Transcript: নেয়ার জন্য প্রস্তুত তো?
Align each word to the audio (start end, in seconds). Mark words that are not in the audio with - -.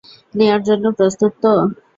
নেয়ার 0.33 0.61
জন্য 0.67 0.85
প্রস্তুত 0.97 1.31
তো? 1.43 1.53